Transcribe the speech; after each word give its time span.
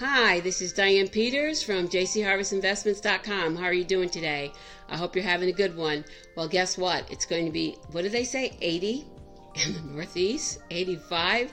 Hi, 0.00 0.38
this 0.38 0.62
is 0.62 0.72
Diane 0.72 1.08
Peters 1.08 1.60
from 1.60 1.88
jcharvestinvestments.com. 1.88 3.56
How 3.56 3.64
are 3.64 3.72
you 3.72 3.82
doing 3.82 4.08
today? 4.08 4.52
I 4.88 4.96
hope 4.96 5.16
you're 5.16 5.24
having 5.24 5.48
a 5.48 5.52
good 5.52 5.76
one. 5.76 6.04
Well, 6.36 6.46
guess 6.46 6.78
what? 6.78 7.10
It's 7.10 7.26
going 7.26 7.46
to 7.46 7.50
be, 7.50 7.78
what 7.90 8.02
do 8.02 8.08
they 8.08 8.22
say, 8.22 8.56
80 8.60 9.04
in 9.66 9.74
the 9.74 9.80
Northeast? 9.80 10.60
85? 10.70 11.52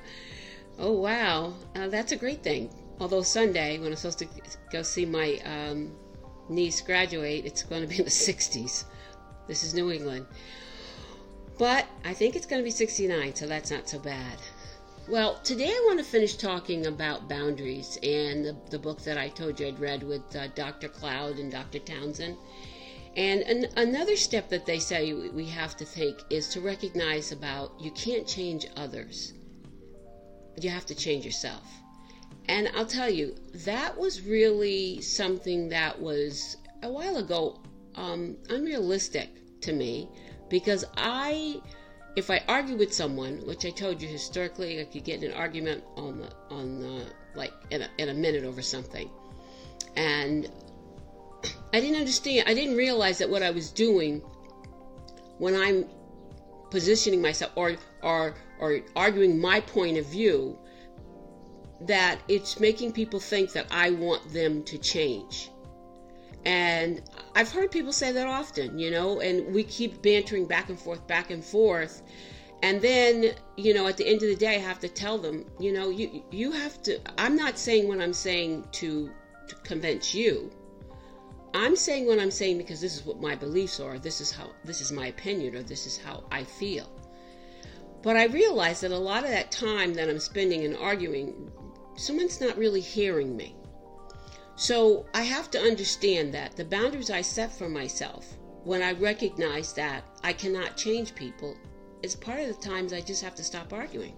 Oh, 0.78 0.92
wow. 0.92 1.56
Uh, 1.76 1.88
that's 1.88 2.12
a 2.12 2.16
great 2.16 2.44
thing. 2.44 2.70
Although 3.00 3.24
Sunday, 3.24 3.80
when 3.80 3.88
I'm 3.88 3.96
supposed 3.96 4.20
to 4.20 4.28
go 4.72 4.84
see 4.84 5.08
my 5.08 5.42
um, 5.44 5.96
niece 6.48 6.82
graduate, 6.82 7.48
it's 7.48 7.64
going 7.64 7.82
to 7.82 7.88
be 7.88 7.98
in 7.98 8.04
the 8.04 8.12
60s. 8.12 8.84
This 9.48 9.64
is 9.64 9.74
New 9.74 9.90
England. 9.90 10.28
But 11.58 11.88
I 12.04 12.14
think 12.14 12.36
it's 12.36 12.46
going 12.46 12.60
to 12.62 12.64
be 12.64 12.70
69, 12.70 13.34
so 13.34 13.48
that's 13.48 13.72
not 13.72 13.90
so 13.90 13.98
bad. 13.98 14.38
Well, 15.08 15.36
today 15.44 15.68
I 15.68 15.84
want 15.86 16.00
to 16.00 16.04
finish 16.04 16.36
talking 16.36 16.88
about 16.88 17.30
boundaries 17.30 18.00
and 18.02 18.44
the, 18.44 18.58
the 18.72 18.80
book 18.80 19.04
that 19.04 19.20
I 19.20 19.30
told 19.30 19.60
you 19.60 19.68
I'd 19.68 19.80
read 19.80 20.02
with 20.02 20.36
uh, 20.36 20.48
Dr. 20.56 20.90
Cloud 20.90 21.38
and 21.38 21.52
Dr. 21.52 21.78
Townsend. 21.78 22.36
And 23.16 23.42
an, 23.42 23.68
another 23.78 24.16
step 24.16 24.50
that 24.50 24.66
they 24.66 24.80
say 24.80 25.14
we 25.14 25.46
have 25.46 25.78
to 25.78 25.86
take 25.86 26.24
is 26.32 26.50
to 26.50 26.62
recognize 26.62 27.32
about 27.32 27.80
you 27.80 27.92
can't 27.92 28.26
change 28.28 28.66
others. 28.78 29.34
You 30.60 30.72
have 30.72 30.88
to 30.88 30.96
change 30.96 31.24
yourself. 31.24 31.70
And 32.48 32.72
I'll 32.76 32.88
tell 32.88 33.10
you, 33.10 33.36
that 33.66 33.96
was 33.96 34.24
really 34.24 35.02
something 35.02 35.70
that 35.70 36.02
was 36.02 36.58
a 36.82 36.90
while 36.90 37.18
ago 37.18 37.62
um, 37.94 38.38
unrealistic 38.50 39.30
to 39.62 39.72
me 39.72 40.10
because 40.50 40.84
I 40.98 41.62
if 42.16 42.30
I 42.30 42.42
argue 42.48 42.78
with 42.78 42.94
someone, 42.94 43.46
which 43.46 43.66
I 43.66 43.70
told 43.70 44.02
you 44.02 44.08
historically, 44.08 44.80
I 44.80 44.86
could 44.86 45.04
get 45.04 45.22
in 45.22 45.32
an 45.32 45.38
argument 45.38 45.84
on 45.98 46.20
the 46.20 46.32
on 46.50 46.80
the 46.80 47.06
like 47.36 47.54
in 47.72 47.82
a, 47.82 47.90
in 47.98 48.10
a 48.10 48.14
minute 48.14 48.44
over 48.44 48.62
something, 48.62 49.10
and 49.96 50.50
I 51.74 51.80
didn't 51.80 51.98
understand. 51.98 52.48
I 52.48 52.54
didn't 52.54 52.78
realize 52.78 53.18
that 53.18 53.30
what 53.30 53.44
I 53.44 53.52
was 53.52 53.70
doing 53.72 54.22
when 55.38 55.56
I'm 55.56 55.86
positioning 56.72 57.22
myself 57.22 57.52
or 57.56 57.76
or 58.02 58.36
or 58.60 58.80
arguing 58.96 59.40
my 59.40 59.60
point 59.60 59.98
of 59.98 60.06
view, 60.06 60.58
that 61.82 62.20
it's 62.30 62.60
making 62.60 62.94
people 62.94 63.20
think 63.20 63.52
that 63.52 63.68
I 63.72 63.92
want 63.92 64.32
them 64.32 64.64
to 64.64 64.78
change. 64.78 65.50
And 66.46 67.02
I've 67.36 67.52
heard 67.52 67.72
people 67.72 67.92
say 67.92 68.12
that 68.12 68.28
often, 68.28 68.78
you 68.78 68.92
know, 68.92 69.20
and 69.20 69.54
we 69.54 69.64
keep 69.64 70.02
bantering 70.02 70.46
back 70.46 70.70
and 70.70 70.80
forth, 70.80 71.06
back 71.08 71.32
and 71.32 71.44
forth. 71.44 72.04
And 72.62 72.82
then, 72.82 73.34
you 73.58 73.74
know, 73.74 73.88
at 73.88 73.98
the 73.98 74.08
end 74.08 74.22
of 74.24 74.30
the 74.30 74.36
day, 74.36 74.56
I 74.56 74.60
have 74.60 74.80
to 74.80 74.90
tell 74.90 75.18
them, 75.18 75.46
you 75.60 75.74
know, 75.74 75.90
you 75.90 76.24
you 76.32 76.52
have 76.52 76.82
to. 76.84 77.00
I'm 77.18 77.36
not 77.36 77.58
saying 77.58 77.88
what 77.88 78.00
I'm 78.00 78.14
saying 78.14 78.68
to, 78.74 79.12
to 79.48 79.56
convince 79.64 80.14
you. 80.14 80.52
I'm 81.54 81.76
saying 81.76 82.06
what 82.06 82.20
I'm 82.20 82.32
saying 82.32 82.58
because 82.58 82.82
this 82.82 82.96
is 82.96 83.06
what 83.06 83.20
my 83.22 83.36
beliefs 83.36 83.80
are. 83.80 83.98
This 83.98 84.22
is 84.22 84.32
how 84.32 84.52
this 84.64 84.82
is 84.82 84.92
my 84.92 85.08
opinion, 85.08 85.56
or 85.56 85.64
this 85.64 85.88
is 85.88 85.98
how 85.98 86.24
I 86.32 86.44
feel. 86.44 86.90
But 88.04 88.18
I 88.18 88.26
realize 88.26 88.82
that 88.82 88.92
a 88.92 88.98
lot 88.98 89.24
of 89.24 89.32
that 89.32 89.52
time 89.52 89.96
that 89.96 90.10
I'm 90.10 90.20
spending 90.20 90.64
in 90.64 90.76
arguing, 90.76 91.52
someone's 91.96 92.40
not 92.40 92.56
really 92.56 92.82
hearing 92.82 93.36
me. 93.36 93.56
So 94.56 95.06
I 95.14 95.24
have 95.24 95.52
to 95.52 95.60
understand 95.60 96.34
that 96.34 96.56
the 96.56 96.66
boundaries 96.66 97.10
I 97.10 97.22
set 97.22 97.52
for 97.52 97.68
myself 97.68 98.38
when 98.64 98.82
I 98.82 98.94
recognize 98.94 99.74
that 99.74 100.04
I 100.24 100.34
cannot 100.34 100.78
change 100.78 101.14
people 101.14 101.58
is 102.02 102.16
part 102.16 102.40
of 102.40 102.48
the 102.48 102.68
times 102.68 102.94
I 102.94 103.02
just 103.02 103.22
have 103.24 103.36
to 103.36 103.44
stop 103.44 103.74
arguing. 103.74 104.16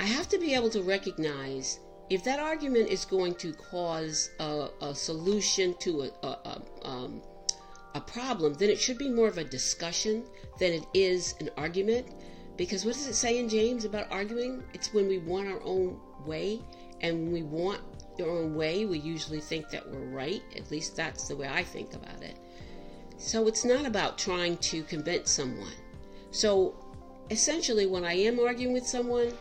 I 0.00 0.04
have 0.04 0.28
to 0.28 0.38
be 0.38 0.54
able 0.54 0.70
to 0.70 0.82
recognize 0.82 1.78
if 2.10 2.22
that 2.24 2.40
argument 2.40 2.90
is 2.90 3.04
going 3.04 3.34
to 3.36 3.52
cause 3.52 4.30
a, 4.40 4.68
a 4.80 4.94
solution 4.94 5.74
to 5.80 6.02
a, 6.02 6.26
a, 6.26 6.62
um, 6.82 7.22
a 7.94 8.00
problem, 8.00 8.54
then 8.54 8.68
it 8.68 8.78
should 8.78 8.98
be 8.98 9.08
more 9.08 9.28
of 9.28 9.38
a 9.38 9.44
discussion 9.44 10.24
than 10.58 10.72
it 10.72 10.86
is 10.92 11.34
an 11.40 11.50
argument. 11.56 12.06
Because 12.56 12.84
what 12.84 12.94
does 12.94 13.06
it 13.06 13.14
say 13.14 13.38
in 13.38 13.48
James 13.48 13.84
about 13.84 14.10
arguing? 14.10 14.62
It's 14.74 14.92
when 14.92 15.08
we 15.08 15.18
want 15.18 15.48
our 15.48 15.62
own 15.62 15.98
way 16.24 16.60
and 17.00 17.32
we 17.32 17.42
want 17.42 17.80
our 18.20 18.28
own 18.28 18.54
way, 18.54 18.84
we 18.84 18.98
usually 18.98 19.40
think 19.40 19.70
that 19.70 19.88
we're 19.88 20.06
right. 20.06 20.42
At 20.56 20.70
least 20.70 20.96
that's 20.96 21.28
the 21.28 21.36
way 21.36 21.48
I 21.48 21.62
think 21.62 21.94
about 21.94 22.22
it. 22.22 22.36
So 23.18 23.48
it's 23.48 23.64
not 23.64 23.86
about 23.86 24.18
trying 24.18 24.58
to 24.58 24.82
convince 24.84 25.30
someone. 25.30 25.72
So 26.30 26.74
essentially, 27.30 27.86
when 27.86 28.04
I 28.04 28.14
am 28.14 28.38
arguing 28.38 28.72
with 28.72 28.86
someone, 28.86 29.32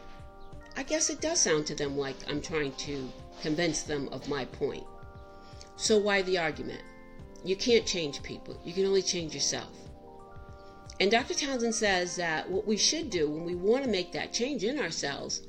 I 0.78 0.84
guess 0.84 1.09
it 1.09 1.22
does 1.22 1.40
sound 1.40 1.66
to 1.68 1.75
them 1.75 1.97
like 1.97 2.16
I'm 2.30 2.41
trying 2.41 2.74
to 2.74 3.09
convince 3.41 3.81
them 3.84 4.09
of 4.12 4.28
my 4.28 4.46
point. 4.46 4.86
So 5.75 5.97
why 5.97 6.22
the 6.22 6.38
argument? 6.38 6.81
You 7.44 7.56
can't 7.56 7.86
change 7.86 8.24
people, 8.24 8.59
you 8.63 8.74
can 8.74 8.86
only 8.86 9.02
change 9.02 9.34
yourself. 9.34 9.69
And 11.00 11.12
Dr. 11.12 11.34
Townsend 11.34 11.75
says 11.75 12.16
that 12.16 12.50
what 12.50 12.66
we 12.66 12.78
should 12.78 13.09
do 13.09 13.30
when 13.30 13.44
we 13.44 13.56
want 13.56 13.84
to 13.84 13.90
make 13.90 14.13
that 14.13 14.31
change 14.31 14.63
in 14.63 14.80
ourselves 14.80 15.42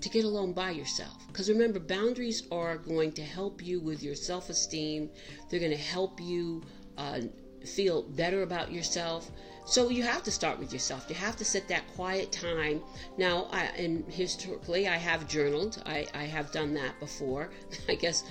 to 0.00 0.08
get 0.08 0.24
alone 0.24 0.52
by 0.52 0.70
yourself. 0.70 1.26
Because 1.26 1.48
remember, 1.48 1.78
boundaries 1.78 2.42
are 2.50 2.76
going 2.76 3.12
to 3.12 3.22
help 3.22 3.62
you 3.62 3.80
with 3.80 4.02
your 4.02 4.14
self 4.14 4.50
esteem, 4.50 5.10
they're 5.48 5.60
going 5.60 5.72
to 5.72 5.76
help 5.76 6.20
you 6.20 6.62
uh, 6.96 7.20
feel 7.64 8.02
better 8.02 8.42
about 8.42 8.72
yourself. 8.72 9.30
So 9.64 9.90
you 9.90 10.02
have 10.02 10.22
to 10.22 10.30
start 10.30 10.58
with 10.58 10.72
yourself. 10.72 11.04
You 11.10 11.14
have 11.16 11.36
to 11.36 11.44
set 11.44 11.68
that 11.68 11.86
quiet 11.94 12.32
time. 12.32 12.80
Now, 13.18 13.48
I, 13.52 13.64
and 13.76 14.02
historically, 14.10 14.88
I 14.88 14.96
have 14.96 15.28
journaled. 15.28 15.82
I, 15.84 16.06
I 16.14 16.24
have 16.24 16.50
done 16.52 16.72
that 16.74 16.98
before. 17.00 17.50
I 17.88 17.94
guess 17.94 18.24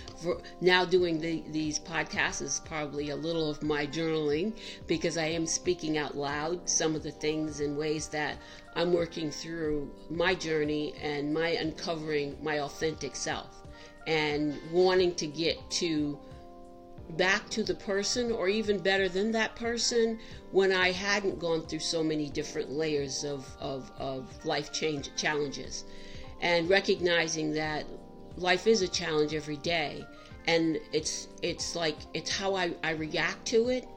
now 0.62 0.84
doing 0.84 1.22
the, 1.22 1.44
these 1.52 1.78
podcasts 1.78 2.42
is 2.42 2.62
probably 2.66 3.12
a 3.12 3.16
little 3.16 3.52
of 3.52 3.62
my 3.62 3.86
journaling 3.86 4.58
because 4.88 5.16
I 5.16 5.26
am 5.26 5.46
speaking 5.46 6.00
out 6.00 6.18
loud 6.18 6.68
some 6.68 6.96
of 6.96 7.04
the 7.04 7.12
things 7.12 7.60
in 7.60 7.78
ways 7.78 8.08
that 8.08 8.38
I'm 8.76 8.92
working 8.92 9.30
through 9.30 9.92
my 10.10 10.34
journey 10.34 10.96
and 11.02 11.32
my 11.32 11.50
uncovering 11.50 12.36
my 12.42 12.62
authentic 12.62 13.16
self 13.16 13.68
and 14.08 14.58
wanting 14.72 15.14
to 15.16 15.28
get 15.28 15.58
to 15.70 16.18
back 17.12 17.50
to 17.50 17.63
the 17.63 17.75
person 17.75 18.31
or 18.31 18.50
even 18.50 18.79
better 18.79 19.07
than 19.07 19.31
that 19.31 19.56
person 19.56 20.19
when 20.51 20.72
I 20.72 20.91
hadn't 20.91 21.40
gone 21.40 21.62
through 21.62 21.79
so 21.79 22.03
many 22.03 22.29
different 22.29 22.72
layers 22.72 23.23
of, 23.23 23.47
of, 23.59 23.91
of 23.97 24.45
life 24.45 24.73
change 24.73 25.09
challenges 25.16 25.85
and 26.41 26.69
recognizing 26.69 27.53
that 27.53 27.85
life 28.35 28.68
is 28.68 28.81
a 28.81 28.88
challenge 28.88 29.34
every 29.34 29.57
day 29.57 30.06
and 30.47 30.79
it's 30.94 31.28
it's 31.41 31.75
like 31.75 31.97
it's 32.13 32.35
how 32.35 32.56
I, 32.56 32.73
I 32.84 32.91
react 32.91 33.45
to 33.47 33.69
it 33.69 33.88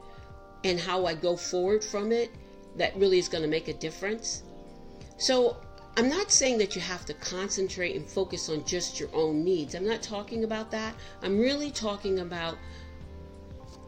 and 0.65 0.79
how 0.79 1.07
I 1.07 1.15
go 1.15 1.37
forward 1.37 1.83
from 1.83 2.13
it 2.13 2.31
that 2.77 2.97
really 2.97 3.19
is 3.19 3.29
going 3.29 3.43
to 3.43 3.49
make 3.49 3.69
a 3.69 3.75
difference. 3.75 4.43
So 5.17 5.57
I'm 5.97 6.09
not 6.09 6.31
saying 6.31 6.59
that 6.59 6.75
you 6.75 6.81
have 6.83 7.05
to 7.07 7.15
concentrate 7.15 7.97
and 7.97 8.07
focus 8.07 8.49
on 8.49 8.65
just 8.65 9.01
your 9.01 9.09
own 9.13 9.45
needs. 9.45 9.75
I'm 9.75 9.87
not 9.87 10.03
talking 10.03 10.45
about 10.45 10.71
that. 10.71 10.95
I'm 11.23 11.39
really 11.39 11.71
talking 11.71 12.21
about 12.21 12.57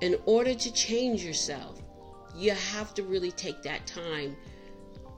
in 0.02 0.18
order 0.26 0.52
to 0.52 0.72
change 0.72 1.24
yourself, 1.24 1.80
you 2.36 2.50
have 2.50 2.92
to 2.92 3.04
really 3.04 3.30
take 3.30 3.62
that 3.62 3.86
time 3.86 4.36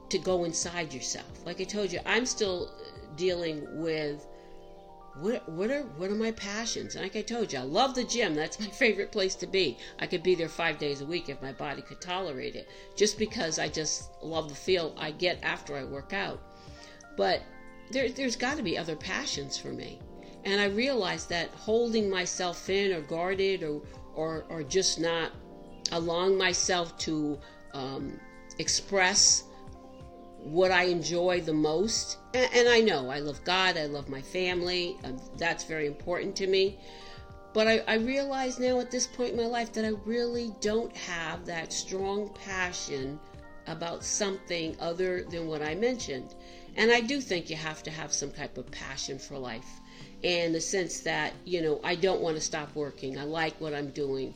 to 0.09 0.19
go 0.19 0.43
inside 0.43 0.93
yourself. 0.93 1.43
Like 1.43 1.59
I 1.59 1.63
told 1.63 1.91
you, 1.91 1.99
I'm 2.05 2.25
still 2.25 2.71
dealing 3.15 3.81
with 3.81 4.27
what 5.15 5.47
what 5.49 5.71
are 5.71 5.83
what 5.97 6.11
are 6.11 6.15
my 6.15 6.31
passions? 6.31 6.93
And 6.93 7.03
Like 7.03 7.15
I 7.15 7.23
told 7.23 7.51
you, 7.51 7.59
I 7.59 7.63
love 7.63 7.95
the 7.95 8.03
gym. 8.03 8.35
That's 8.35 8.59
my 8.59 8.67
favorite 8.83 9.11
place 9.11 9.33
to 9.35 9.47
be. 9.47 9.79
I 9.97 10.05
could 10.05 10.21
be 10.21 10.35
there 10.35 10.49
five 10.49 10.77
days 10.77 11.01
a 11.01 11.05
week 11.05 11.29
if 11.29 11.41
my 11.41 11.53
body 11.53 11.81
could 11.81 11.99
tolerate 11.99 12.55
it. 12.55 12.69
Just 12.95 13.17
because 13.17 13.57
I 13.57 13.69
just 13.69 14.11
love 14.21 14.49
the 14.49 14.55
feel 14.55 14.93
I 14.97 15.09
get 15.09 15.39
after 15.41 15.75
I 15.75 15.83
work 15.83 16.13
out. 16.13 16.39
But 17.17 17.41
there, 17.89 18.09
there's 18.09 18.35
got 18.35 18.57
to 18.57 18.63
be 18.63 18.77
other 18.77 18.95
passions 18.95 19.57
for 19.57 19.69
me. 19.69 19.99
And 20.43 20.61
I 20.61 20.65
realized 20.65 21.29
that 21.29 21.49
holding 21.49 22.07
myself 22.07 22.69
in 22.69 22.93
or 22.93 23.01
guarded 23.01 23.63
or 23.63 23.81
or, 24.15 24.45
or 24.49 24.63
just 24.63 24.99
not 24.99 25.31
allowing 25.91 26.37
myself 26.37 26.97
to 26.97 27.39
um, 27.73 28.19
express 28.57 29.43
what 30.39 30.71
I 30.71 30.83
enjoy 30.83 31.41
the 31.41 31.53
most. 31.53 32.17
And, 32.33 32.49
and, 32.53 32.69
I 32.69 32.79
know 32.79 33.09
I 33.09 33.19
love 33.19 33.43
God, 33.43 33.77
I 33.77 33.85
love 33.85 34.09
my 34.09 34.21
family, 34.21 34.97
and 35.03 35.19
that's 35.37 35.63
very 35.63 35.87
important 35.87 36.35
to 36.37 36.47
me. 36.47 36.77
But 37.53 37.67
I, 37.67 37.83
I 37.87 37.95
realize 37.95 38.59
now 38.59 38.79
at 38.79 38.91
this 38.91 39.07
point 39.07 39.31
in 39.31 39.37
my 39.37 39.47
life 39.47 39.71
that 39.73 39.85
I 39.85 39.93
really 40.05 40.53
don't 40.61 40.95
have 40.95 41.45
that 41.45 41.73
strong 41.73 42.29
passion 42.45 43.19
about 43.67 44.03
something 44.03 44.75
other 44.79 45.23
than 45.23 45.47
what 45.47 45.61
I 45.61 45.73
mentioned. 45.73 46.35
And 46.75 46.91
I 46.91 47.01
do 47.01 47.21
think 47.21 47.49
you 47.49 47.55
have 47.55 47.81
to 47.83 47.91
have 47.91 48.13
some 48.13 48.31
type 48.31 48.57
of 48.57 48.69
passion 48.69 49.17
for 49.17 49.37
life 49.37 49.79
in 50.23 50.53
the 50.53 50.61
sense 50.61 51.01
that, 51.01 51.33
you 51.45 51.61
know, 51.61 51.79
I 51.83 51.95
don't 51.95 52.21
want 52.21 52.35
to 52.35 52.41
stop 52.41 52.73
working. 52.75 53.17
I 53.19 53.23
like 53.23 53.59
what 53.61 53.73
I'm 53.73 53.89
doing. 53.91 54.33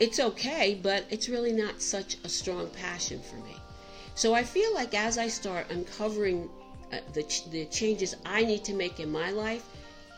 It's 0.00 0.20
okay, 0.20 0.78
but 0.82 1.04
it's 1.10 1.28
really 1.28 1.52
not 1.52 1.80
such 1.80 2.16
a 2.24 2.28
strong 2.28 2.68
passion 2.68 3.20
for 3.20 3.36
me. 3.36 3.56
So 4.14 4.34
I 4.34 4.42
feel 4.42 4.74
like 4.74 4.94
as 4.94 5.16
I 5.16 5.28
start 5.28 5.70
uncovering 5.70 6.50
uh, 6.92 6.98
the, 7.14 7.22
the 7.50 7.64
changes 7.66 8.16
I 8.26 8.44
need 8.44 8.64
to 8.64 8.74
make 8.74 9.00
in 9.00 9.10
my 9.10 9.30
life, 9.30 9.64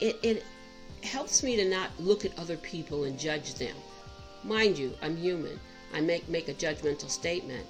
it, 0.01 0.19
it 0.23 0.45
helps 1.05 1.43
me 1.43 1.57
to 1.57 1.69
not 1.69 1.91
look 2.01 2.25
at 2.25 2.37
other 2.39 2.57
people 2.57 3.05
and 3.05 3.19
judge 3.19 3.55
them. 3.55 3.77
Mind 4.43 4.79
you, 4.79 4.95
I'm 5.03 5.17
human. 5.17 5.61
I 5.93 6.01
make 6.01 6.29
make 6.29 6.49
a 6.49 6.55
judgmental 6.55 7.09
statement, 7.09 7.65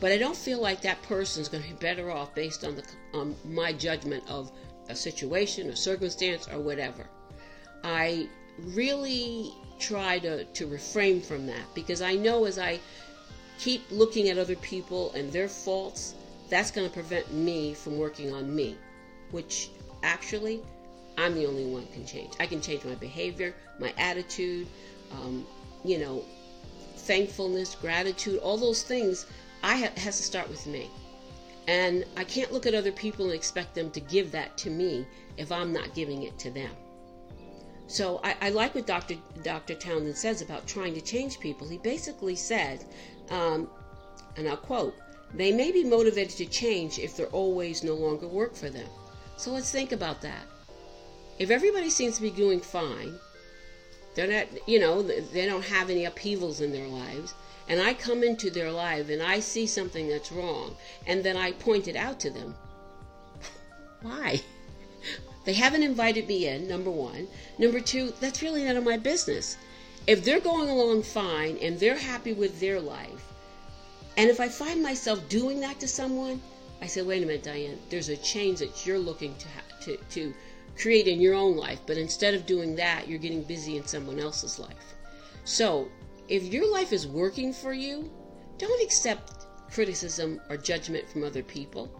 but 0.00 0.10
I 0.10 0.16
don't 0.16 0.36
feel 0.36 0.60
like 0.60 0.80
that 0.82 1.02
person's 1.02 1.48
going 1.48 1.62
to 1.62 1.68
be 1.68 1.74
better 1.74 2.10
off 2.10 2.34
based 2.34 2.64
on 2.64 2.76
the 2.76 2.84
on 3.12 3.36
my 3.44 3.72
judgment 3.72 4.24
of 4.28 4.50
a 4.88 4.94
situation, 4.94 5.70
a 5.70 5.76
circumstance, 5.76 6.48
or 6.48 6.60
whatever. 6.60 7.06
I 7.84 8.28
really 8.58 9.52
try 9.78 10.18
to, 10.20 10.44
to 10.44 10.66
refrain 10.66 11.20
from 11.20 11.46
that 11.46 11.62
because 11.74 12.02
I 12.02 12.14
know 12.14 12.44
as 12.44 12.58
I 12.58 12.80
keep 13.58 13.82
looking 13.90 14.28
at 14.28 14.38
other 14.38 14.56
people 14.56 15.12
and 15.12 15.32
their 15.32 15.48
faults, 15.48 16.14
that's 16.48 16.70
going 16.70 16.88
to 16.88 16.92
prevent 16.92 17.32
me 17.32 17.74
from 17.74 17.98
working 17.98 18.32
on 18.32 18.54
me, 18.54 18.76
which 19.30 19.70
actually 20.02 20.60
I'm 21.18 21.34
the 21.34 21.46
only 21.46 21.66
one 21.66 21.86
can 21.88 22.06
change. 22.06 22.32
I 22.38 22.46
can 22.46 22.60
change 22.60 22.84
my 22.84 22.94
behavior, 22.94 23.54
my 23.78 23.92
attitude, 23.98 24.68
um, 25.12 25.44
you 25.84 25.98
know, 25.98 26.24
thankfulness, 26.96 27.74
gratitude, 27.74 28.38
all 28.38 28.56
those 28.56 28.82
things. 28.82 29.26
I 29.62 29.76
ha- 29.76 30.00
has 30.00 30.16
to 30.18 30.22
start 30.22 30.48
with 30.48 30.66
me, 30.66 30.88
and 31.68 32.06
I 32.16 32.24
can't 32.24 32.50
look 32.50 32.64
at 32.64 32.74
other 32.74 32.90
people 32.90 33.26
and 33.26 33.34
expect 33.34 33.74
them 33.74 33.90
to 33.90 34.00
give 34.00 34.32
that 34.32 34.56
to 34.58 34.70
me 34.70 35.06
if 35.36 35.52
I'm 35.52 35.70
not 35.70 35.94
giving 35.94 36.22
it 36.22 36.38
to 36.38 36.50
them. 36.50 36.70
So 37.86 38.20
I, 38.24 38.36
I 38.40 38.50
like 38.50 38.74
what 38.74 38.86
Dr. 38.86 39.16
Dr. 39.42 39.74
Townsend 39.74 40.16
says 40.16 40.40
about 40.40 40.66
trying 40.66 40.94
to 40.94 41.02
change 41.02 41.38
people. 41.38 41.68
He 41.68 41.76
basically 41.76 42.36
said, 42.36 42.86
um, 43.30 43.68
and 44.36 44.48
I'll 44.48 44.56
quote, 44.56 44.96
they 45.34 45.52
may 45.52 45.70
be 45.70 45.84
motivated 45.84 46.38
to 46.38 46.46
change 46.46 46.98
if 46.98 47.16
they're 47.16 47.26
always 47.26 47.84
no 47.84 47.94
longer 47.94 48.26
work 48.26 48.56
for 48.56 48.70
them. 48.70 48.88
So 49.36 49.50
let's 49.50 49.70
think 49.70 49.92
about 49.92 50.22
that. 50.22 50.46
If 51.38 51.50
everybody 51.50 51.90
seems 51.90 52.16
to 52.16 52.22
be 52.22 52.30
doing 52.30 52.60
fine, 52.60 53.14
they're 54.14 54.26
not, 54.26 54.46
you 54.66 54.80
know, 54.80 55.02
they 55.02 55.44
don't 55.44 55.64
have 55.64 55.90
any 55.90 56.06
upheavals 56.06 56.62
in 56.62 56.72
their 56.72 56.88
lives, 56.88 57.34
and 57.68 57.80
I 57.80 57.94
come 57.94 58.22
into 58.22 58.50
their 58.50 58.72
life 58.72 59.10
and 59.10 59.22
I 59.22 59.40
see 59.40 59.66
something 59.66 60.08
that's 60.08 60.32
wrong, 60.32 60.76
and 61.06 61.22
then 61.22 61.36
I 61.36 61.52
point 61.52 61.86
it 61.86 61.96
out 61.96 62.18
to 62.20 62.30
them. 62.30 62.54
Why? 64.02 64.42
They 65.44 65.54
haven't 65.54 65.82
invited 65.82 66.28
me 66.28 66.46
in, 66.46 66.68
number 66.68 66.90
one. 66.90 67.28
Number 67.58 67.80
two, 67.80 68.12
that's 68.20 68.42
really 68.42 68.64
none 68.64 68.76
of 68.76 68.84
my 68.84 68.96
business. 68.96 69.56
If 70.06 70.24
they're 70.24 70.40
going 70.40 70.68
along 70.68 71.02
fine 71.02 71.58
and 71.58 71.78
they're 71.78 71.98
happy 71.98 72.32
with 72.32 72.60
their 72.60 72.80
life, 72.80 73.24
and 74.16 74.28
if 74.28 74.40
I 74.40 74.48
find 74.48 74.82
myself 74.82 75.28
doing 75.28 75.60
that 75.60 75.78
to 75.80 75.88
someone, 75.88 76.42
I 76.80 76.86
say, 76.86 77.02
wait 77.02 77.22
a 77.22 77.26
minute, 77.26 77.42
Diane, 77.42 77.78
there's 77.88 78.08
a 78.08 78.16
change 78.16 78.58
that 78.60 78.86
you're 78.86 78.98
looking 78.98 79.34
to, 79.36 79.48
ha- 79.48 79.76
to, 79.82 79.96
to 79.96 80.34
create 80.76 81.06
in 81.08 81.20
your 81.20 81.34
own 81.34 81.56
life, 81.56 81.80
but 81.86 81.96
instead 81.96 82.34
of 82.34 82.46
doing 82.46 82.76
that, 82.76 83.08
you're 83.08 83.18
getting 83.18 83.42
busy 83.42 83.76
in 83.76 83.86
someone 83.86 84.18
else's 84.18 84.58
life. 84.58 84.94
So, 85.44 85.88
if 86.28 86.44
your 86.44 86.70
life 86.70 86.92
is 86.92 87.06
working 87.06 87.52
for 87.52 87.72
you, 87.72 88.10
don't 88.58 88.82
accept 88.82 89.46
criticism 89.70 90.40
or 90.48 90.56
judgment 90.56 91.08
from 91.08 91.24
other 91.24 91.42
people. 91.42 91.90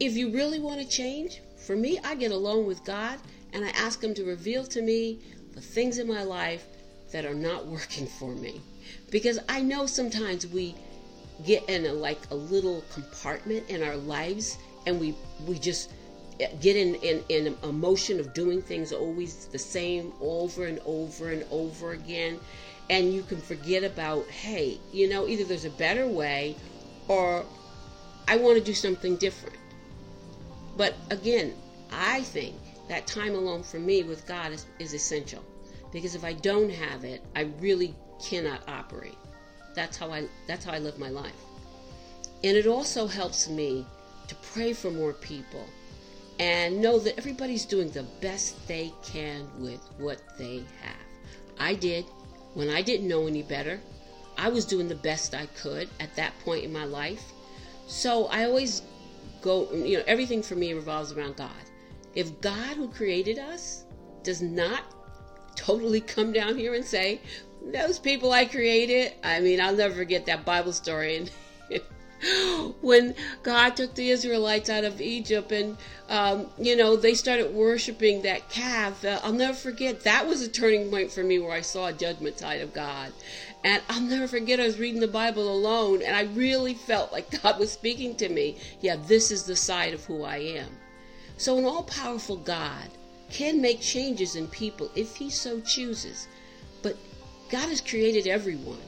If 0.00 0.16
you 0.16 0.32
really 0.32 0.58
want 0.58 0.80
to 0.80 0.88
change, 0.88 1.40
for 1.56 1.76
me, 1.76 1.98
I 2.04 2.14
get 2.14 2.30
alone 2.30 2.66
with 2.66 2.84
God 2.84 3.18
and 3.52 3.64
I 3.64 3.68
ask 3.70 4.02
Him 4.02 4.14
to 4.14 4.24
reveal 4.24 4.64
to 4.66 4.82
me 4.82 5.20
the 5.52 5.60
things 5.60 5.98
in 5.98 6.06
my 6.06 6.22
life 6.22 6.66
that 7.12 7.24
are 7.24 7.34
not 7.34 7.66
working 7.66 8.06
for 8.06 8.34
me. 8.34 8.60
Because 9.10 9.38
I 9.48 9.62
know 9.62 9.86
sometimes 9.86 10.46
we 10.46 10.74
get 11.44 11.68
in 11.68 11.86
a 11.86 11.92
like 11.92 12.30
a 12.30 12.34
little 12.34 12.84
compartment 12.92 13.68
in 13.68 13.82
our 13.82 13.96
lives 13.96 14.56
and 14.86 15.00
we 15.00 15.14
we 15.46 15.58
just 15.58 15.90
get 16.60 16.76
in, 16.76 16.94
in, 16.96 17.22
in 17.28 17.56
a 17.62 17.72
motion 17.72 18.18
of 18.18 18.34
doing 18.34 18.60
things 18.60 18.92
always 18.92 19.46
the 19.46 19.58
same 19.58 20.12
over 20.20 20.66
and 20.66 20.80
over 20.84 21.30
and 21.30 21.44
over 21.50 21.92
again 21.92 22.40
and 22.90 23.12
you 23.12 23.22
can 23.22 23.40
forget 23.40 23.82
about 23.84 24.28
hey 24.28 24.78
you 24.92 25.08
know 25.08 25.26
either 25.26 25.44
there's 25.44 25.64
a 25.64 25.70
better 25.70 26.06
way 26.06 26.54
or 27.08 27.44
i 28.28 28.36
want 28.36 28.58
to 28.58 28.62
do 28.62 28.74
something 28.74 29.16
different 29.16 29.56
but 30.76 30.94
again, 31.10 31.54
I 31.90 32.22
think 32.22 32.56
that 32.88 33.06
time 33.06 33.34
alone 33.34 33.62
for 33.62 33.78
me 33.78 34.02
with 34.02 34.26
God 34.26 34.52
is, 34.52 34.66
is 34.78 34.92
essential. 34.92 35.42
Because 35.92 36.14
if 36.14 36.24
I 36.24 36.32
don't 36.32 36.70
have 36.70 37.04
it, 37.04 37.22
I 37.36 37.42
really 37.60 37.94
cannot 38.22 38.68
operate. 38.68 39.16
That's 39.74 39.96
how 39.96 40.10
I 40.10 40.28
that's 40.46 40.64
how 40.64 40.72
I 40.72 40.78
live 40.78 40.98
my 40.98 41.08
life. 41.08 41.34
And 42.42 42.56
it 42.56 42.66
also 42.66 43.06
helps 43.06 43.48
me 43.48 43.86
to 44.28 44.34
pray 44.36 44.72
for 44.72 44.90
more 44.90 45.12
people 45.12 45.66
and 46.40 46.80
know 46.80 46.98
that 46.98 47.16
everybody's 47.16 47.64
doing 47.64 47.90
the 47.90 48.02
best 48.20 48.66
they 48.66 48.92
can 49.04 49.48
with 49.58 49.80
what 49.98 50.20
they 50.36 50.64
have. 50.82 50.96
I 51.58 51.74
did 51.74 52.06
when 52.54 52.70
I 52.70 52.82
didn't 52.82 53.08
know 53.08 53.26
any 53.26 53.42
better. 53.42 53.80
I 54.36 54.48
was 54.48 54.64
doing 54.64 54.88
the 54.88 54.94
best 54.94 55.34
I 55.34 55.46
could 55.46 55.88
at 56.00 56.14
that 56.16 56.38
point 56.40 56.64
in 56.64 56.72
my 56.72 56.84
life. 56.84 57.32
So 57.86 58.26
I 58.26 58.44
always 58.44 58.82
go, 59.42 59.70
you 59.72 59.98
know, 59.98 60.04
everything 60.06 60.42
for 60.42 60.56
me 60.56 60.72
revolves 60.72 61.12
around 61.12 61.36
God. 61.36 61.50
If 62.14 62.40
God, 62.40 62.76
who 62.76 62.88
created 62.88 63.38
us, 63.38 63.84
does 64.22 64.40
not 64.40 64.82
totally 65.54 66.00
come 66.00 66.32
down 66.32 66.56
here 66.56 66.74
and 66.74 66.84
say, 66.84 67.20
those 67.72 67.98
people 67.98 68.32
I 68.32 68.44
created, 68.44 69.12
I 69.22 69.40
mean, 69.40 69.60
I'll 69.60 69.74
never 69.74 69.94
forget 69.94 70.26
that 70.26 70.44
Bible 70.44 70.72
story. 70.72 71.26
when 72.80 73.14
God 73.42 73.76
took 73.76 73.94
the 73.94 74.10
Israelites 74.10 74.70
out 74.70 74.84
of 74.84 75.00
Egypt 75.00 75.52
and, 75.52 75.76
um, 76.08 76.46
you 76.58 76.76
know, 76.76 76.96
they 76.96 77.14
started 77.14 77.52
worshiping 77.54 78.22
that 78.22 78.48
calf. 78.48 79.04
Uh, 79.04 79.20
I'll 79.22 79.32
never 79.32 79.54
forget. 79.54 80.00
That 80.00 80.26
was 80.26 80.42
a 80.42 80.48
turning 80.48 80.90
point 80.90 81.10
for 81.10 81.22
me 81.22 81.38
where 81.38 81.52
I 81.52 81.60
saw 81.60 81.86
a 81.86 81.92
judgment 81.92 82.38
side 82.38 82.60
of 82.60 82.72
God. 82.72 83.12
And 83.62 83.82
I'll 83.88 84.00
never 84.00 84.28
forget, 84.28 84.60
I 84.60 84.66
was 84.66 84.78
reading 84.78 85.00
the 85.00 85.08
Bible 85.08 85.52
alone 85.52 86.02
and 86.02 86.14
I 86.14 86.22
really 86.34 86.74
felt 86.74 87.12
like 87.12 87.42
God 87.42 87.58
was 87.58 87.72
speaking 87.72 88.14
to 88.16 88.28
me. 88.28 88.56
Yeah, 88.80 88.96
this 88.96 89.30
is 89.30 89.44
the 89.44 89.56
side 89.56 89.94
of 89.94 90.04
who 90.04 90.22
I 90.22 90.36
am. 90.36 90.68
So, 91.36 91.58
an 91.58 91.64
all 91.64 91.82
powerful 91.82 92.36
God 92.36 92.88
can 93.30 93.60
make 93.60 93.80
changes 93.80 94.36
in 94.36 94.46
people 94.48 94.90
if 94.94 95.16
He 95.16 95.30
so 95.30 95.60
chooses. 95.60 96.28
But 96.82 96.96
God 97.50 97.68
has 97.68 97.80
created 97.80 98.26
everyone, 98.26 98.78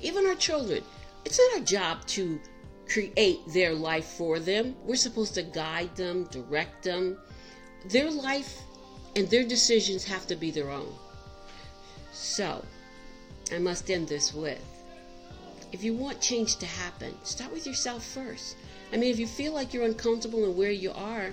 even 0.00 0.26
our 0.26 0.34
children. 0.34 0.82
It's 1.24 1.38
not 1.38 1.60
our 1.60 1.64
job 1.64 2.06
to 2.08 2.40
create 2.92 3.40
their 3.48 3.74
life 3.74 4.06
for 4.06 4.38
them. 4.38 4.74
We're 4.84 4.96
supposed 4.96 5.34
to 5.34 5.42
guide 5.42 5.94
them, 5.96 6.24
direct 6.24 6.84
them. 6.84 7.18
Their 7.86 8.10
life 8.10 8.60
and 9.16 9.28
their 9.28 9.44
decisions 9.44 10.04
have 10.04 10.26
to 10.26 10.36
be 10.36 10.50
their 10.50 10.70
own. 10.70 10.94
So, 12.12 12.64
I 13.52 13.58
must 13.58 13.90
end 13.90 14.08
this 14.08 14.34
with 14.34 14.60
if 15.72 15.82
you 15.82 15.94
want 15.94 16.20
change 16.20 16.56
to 16.56 16.66
happen, 16.66 17.14
start 17.24 17.50
with 17.50 17.66
yourself 17.66 18.04
first. 18.04 18.56
I 18.92 18.98
mean, 18.98 19.10
if 19.10 19.18
you 19.18 19.26
feel 19.26 19.54
like 19.54 19.72
you're 19.72 19.86
uncomfortable 19.86 20.44
in 20.44 20.54
where 20.54 20.70
you 20.70 20.92
are, 20.92 21.30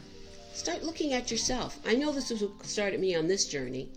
start 0.53 0.81
looking 0.83 1.11
at 1.11 1.29
yourself. 1.29 1.77
I 1.85 1.95
know 1.95 2.13
this 2.13 2.31
is 2.31 2.41
what 2.41 2.65
started 2.65 3.01
me 3.01 3.15
on 3.15 3.27
this 3.27 3.45
journey, 3.45 3.89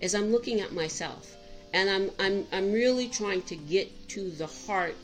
is 0.00 0.14
I'm 0.14 0.32
looking 0.32 0.60
at 0.60 0.72
myself. 0.72 1.36
And 1.74 1.88
I'm, 1.90 2.10
I'm, 2.18 2.46
I'm 2.50 2.72
really 2.72 3.08
trying 3.08 3.42
to 3.42 3.56
get 3.56 4.08
to 4.08 4.30
the 4.30 4.46
heart 4.46 4.96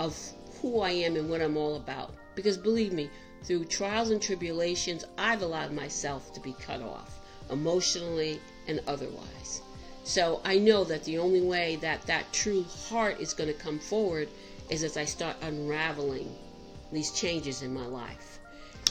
of 0.00 0.18
who 0.60 0.80
I 0.80 0.90
am 0.90 1.16
and 1.16 1.28
what 1.28 1.40
I'm 1.40 1.56
all 1.56 1.76
about. 1.76 2.14
Because 2.34 2.56
believe 2.56 2.92
me, 2.92 3.10
through 3.42 3.64
trials 3.64 4.10
and 4.10 4.20
tribulations, 4.20 5.04
I've 5.16 5.42
allowed 5.42 5.72
myself 5.72 6.32
to 6.34 6.40
be 6.40 6.52
cut 6.54 6.82
off, 6.82 7.20
emotionally 7.50 8.40
and 8.68 8.80
otherwise. 8.86 9.62
So 10.04 10.40
I 10.44 10.58
know 10.58 10.84
that 10.84 11.04
the 11.04 11.18
only 11.18 11.40
way 11.40 11.76
that 11.76 12.06
that 12.06 12.32
true 12.32 12.64
heart 12.88 13.20
is 13.20 13.32
going 13.32 13.48
to 13.48 13.58
come 13.58 13.78
forward 13.78 14.28
is 14.68 14.82
as 14.84 14.96
I 14.96 15.04
start 15.04 15.36
unraveling 15.42 16.34
these 16.92 17.10
changes 17.12 17.62
in 17.62 17.72
my 17.72 17.86
life. 17.86 18.38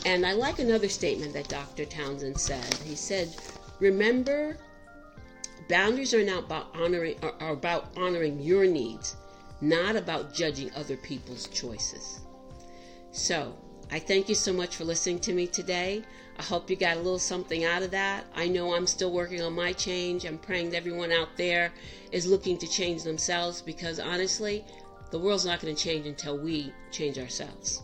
And 0.06 0.26
I 0.26 0.34
like 0.34 0.60
another 0.60 0.90
statement 0.90 1.34
that 1.34 1.50
Dr. 1.50 1.86
Townsend 1.86 2.40
said. 2.40 2.74
He 2.86 2.96
said, 2.96 3.36
"Remember, 3.80 4.58
boundaries 5.68 6.14
are 6.14 6.24
not 6.24 6.46
about 6.46 6.68
honoring 6.74 7.18
are 7.22 7.52
about 7.52 7.92
honoring 7.98 8.40
your 8.40 8.66
needs, 8.66 9.16
not 9.62 9.96
about 9.96 10.34
judging 10.34 10.72
other 10.76 10.98
people's 10.98 11.48
choices. 11.48 12.22
So, 13.12 13.56
I 13.92 14.00
thank 14.00 14.30
you 14.30 14.36
so 14.36 14.54
much 14.54 14.76
for 14.76 14.84
listening 14.84 15.20
to 15.22 15.34
me 15.34 15.48
today. 15.48 16.04
I 16.38 16.44
hope 16.44 16.70
you 16.70 16.76
got 16.76 16.98
a 16.98 17.02
little 17.02 17.20
something 17.20 17.66
out 17.66 17.82
of 17.82 17.92
that. 17.92 18.26
I 18.36 18.48
know 18.48 18.74
I'm 18.74 18.88
still 18.88 19.12
working 19.12 19.42
on 19.42 19.54
my 19.54 19.74
change. 19.74 20.26
I'm 20.26 20.38
praying 20.38 20.70
that 20.70 20.78
everyone 20.78 21.12
out 21.12 21.36
there 21.36 21.74
is 22.12 22.28
looking 22.28 22.58
to 22.60 22.68
change 22.68 23.04
themselves 23.04 23.62
because 23.62 24.00
honestly, 24.00 24.64
the 25.12 25.20
world's 25.20 25.46
not 25.46 25.60
going 25.60 25.76
to 25.76 25.84
change 25.84 26.06
until 26.06 26.38
we 26.38 26.72
change 26.92 27.18
ourselves. 27.18 27.82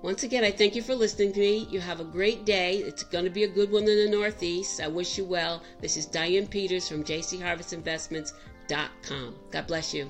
Once 0.00 0.22
again, 0.22 0.44
I 0.44 0.52
thank 0.52 0.76
you 0.76 0.82
for 0.82 0.94
listening 0.94 1.32
to 1.32 1.40
me. 1.40 1.66
You 1.68 1.80
have 1.80 1.98
a 1.98 2.04
great 2.04 2.44
day. 2.44 2.76
It's 2.76 3.02
going 3.02 3.24
to 3.24 3.30
be 3.30 3.42
a 3.42 3.48
good 3.48 3.72
one 3.72 3.82
in 3.82 4.04
the 4.04 4.10
Northeast. 4.16 4.80
I 4.80 4.86
wish 4.86 5.18
you 5.18 5.24
well. 5.24 5.64
This 5.80 5.96
is 5.96 6.06
Diane 6.06 6.46
Peters 6.46 6.88
from 6.88 7.02
JCHarvestInvestments.com. 7.02 9.34
God 9.50 9.66
bless 9.66 9.92
you. 9.92 10.08